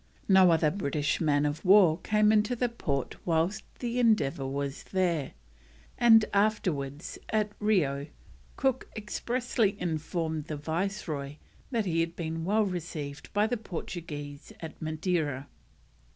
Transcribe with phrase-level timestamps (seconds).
[0.27, 5.33] No other British man of war came into the port whilst the Endeavour was there,
[5.95, 8.07] and afterwards, at Rio,
[8.57, 11.35] Cook expressly informed the Viceroy
[11.69, 15.45] that he had been well received by the Portuguese at Madeira.